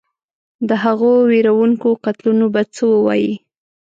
[0.69, 3.33] د هغو وېروونکو قتلونو به څه ووایې.